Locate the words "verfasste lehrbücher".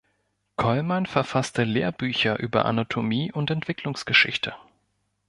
1.05-2.39